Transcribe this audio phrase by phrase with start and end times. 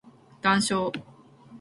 [0.41, 0.91] 談笑